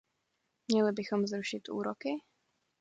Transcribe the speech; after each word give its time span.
Měli 0.67 0.91
bychom 0.91 1.27
zrušit 1.27 1.69
úroky? 1.69 2.09